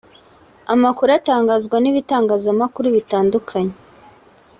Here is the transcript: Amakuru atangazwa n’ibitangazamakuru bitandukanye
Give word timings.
Amakuru 0.73 1.09
atangazwa 1.19 1.77
n’ibitangazamakuru 1.79 2.87
bitandukanye 2.95 3.75